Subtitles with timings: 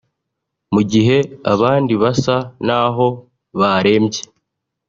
[0.73, 1.17] mu gihe
[1.53, 2.35] abandi basa
[2.67, 3.07] naho
[3.59, 4.23] barembye